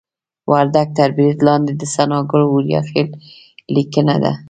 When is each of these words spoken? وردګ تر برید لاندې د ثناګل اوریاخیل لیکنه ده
وردګ 0.51 0.87
تر 0.97 1.09
برید 1.17 1.39
لاندې 1.47 1.73
د 1.77 1.83
ثناګل 1.93 2.41
اوریاخیل 2.47 3.07
لیکنه 3.75 4.15
ده 4.23 4.31